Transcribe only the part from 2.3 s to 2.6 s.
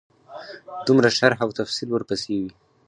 وي.